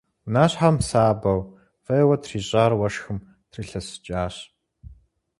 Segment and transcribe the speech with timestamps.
[0.25, 1.41] Унащхьэм сабэу,
[1.83, 3.19] фӀейуэ трищӀар уэшхым
[3.49, 4.35] трилъэсыкӀащ.